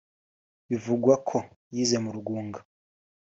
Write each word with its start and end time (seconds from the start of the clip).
bivugwa 0.69 1.13
ko 1.27 1.37
yize 1.73 1.97
mu 2.03 2.09
Rugunga 2.15 2.59